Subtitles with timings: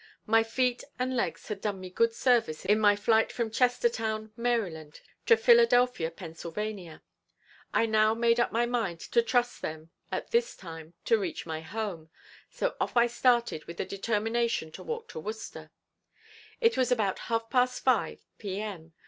[0.25, 4.99] My feet and legs had done me good service in my flight from Chestertown, Maryland
[5.27, 6.35] to Philadelphia, Penn.
[7.71, 11.45] I now made up my mind to trust to them at this time to reach
[11.45, 12.09] my home,
[12.49, 15.69] so off I started with the determination to walk to Worcester.
[16.59, 18.59] It was about half past five P.
[18.59, 18.93] M.